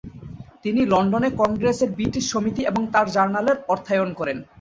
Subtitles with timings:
[0.63, 4.37] তিনি লন্ডনে কংগ্রেসের ব্রিটিশ সমিতি এবং তার জার্নালের অর্থায়ন করেন।